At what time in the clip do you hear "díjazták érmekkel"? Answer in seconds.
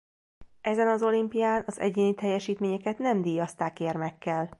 3.21-4.49